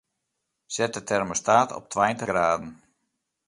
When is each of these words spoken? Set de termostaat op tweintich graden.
Set 0.77 0.93
de 0.95 1.03
termostaat 1.03 1.69
op 1.79 1.89
tweintich 1.89 2.27
graden. 2.27 2.71